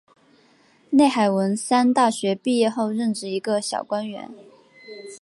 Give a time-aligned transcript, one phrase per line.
[0.89, 4.31] 内海文三大学毕业后任职一个小官员。